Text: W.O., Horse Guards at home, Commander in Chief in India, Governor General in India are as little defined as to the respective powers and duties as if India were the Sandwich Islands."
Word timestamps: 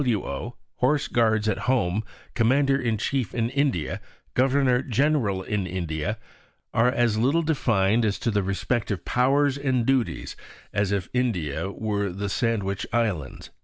W.O., 0.03 0.55
Horse 0.77 1.07
Guards 1.07 1.47
at 1.47 1.69
home, 1.69 2.03
Commander 2.33 2.75
in 2.81 2.97
Chief 2.97 3.35
in 3.35 3.51
India, 3.51 4.01
Governor 4.33 4.81
General 4.81 5.43
in 5.43 5.67
India 5.67 6.17
are 6.73 6.91
as 6.91 7.19
little 7.19 7.43
defined 7.43 8.03
as 8.03 8.17
to 8.17 8.31
the 8.31 8.41
respective 8.41 9.05
powers 9.05 9.59
and 9.59 9.85
duties 9.85 10.35
as 10.73 10.91
if 10.91 11.07
India 11.13 11.69
were 11.71 12.09
the 12.11 12.29
Sandwich 12.29 12.87
Islands." 12.91 13.51